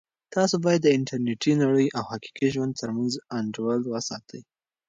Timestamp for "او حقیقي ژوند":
1.97-2.77